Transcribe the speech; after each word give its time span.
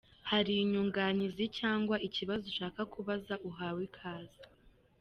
Hari 0.31 0.51
inyunganizi 0.63 1.43
cyangwa 1.59 1.95
ikibazo 2.07 2.43
ushaka 2.53 2.81
kubaza 2.93 3.33
uhawe 3.49 3.79
ikaze!. 3.89 4.37